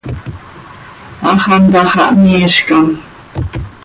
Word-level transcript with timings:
Hax 1.23 1.41
antá 1.55 1.81
xah 1.91 2.09
miizcam. 2.21 2.85